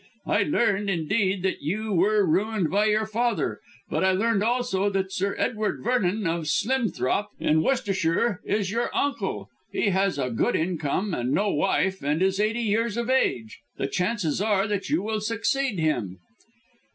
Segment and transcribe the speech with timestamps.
[0.25, 5.11] I learned, indeed, that you were ruined by your father, but I learned also that
[5.13, 9.51] Sir Edward Vernon, of Slimthorp, in Worcestershire, is your uncle.
[9.71, 13.59] He has a good income and no wife and is eighty years of age.
[13.77, 16.17] The chances are that you will succeed him."